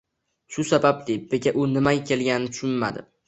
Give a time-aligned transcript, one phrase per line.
[0.55, 3.07] Shu sababli beka u nimaga kelganini tushunmadi